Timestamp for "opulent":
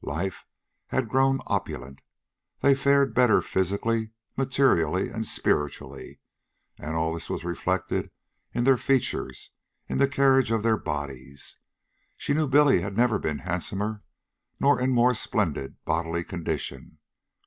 1.45-1.99